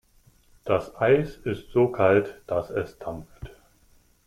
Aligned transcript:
Das 0.65 0.95
Eis 0.99 1.37
ist 1.37 1.69
so 1.69 1.89
kalt, 1.89 2.41
dass 2.47 2.71
es 2.71 2.97
dampft. 2.97 3.51